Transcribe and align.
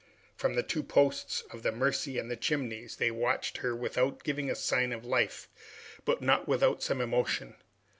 From 0.35 0.55
the 0.55 0.63
two 0.63 0.81
posts 0.81 1.41
of 1.51 1.61
the 1.61 1.71
Mercy 1.71 2.17
and 2.17 2.31
the 2.31 2.35
Chimneys 2.35 2.95
they 2.95 3.11
watched 3.11 3.57
her 3.57 3.75
without 3.75 4.23
giving 4.23 4.49
a 4.49 4.55
sign 4.55 4.91
of 4.91 5.05
life, 5.05 5.47
but 6.05 6.23
not 6.23 6.47
without 6.47 6.81
some 6.81 6.99
emotion. 7.01 7.53